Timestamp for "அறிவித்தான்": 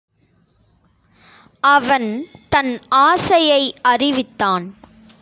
3.81-4.75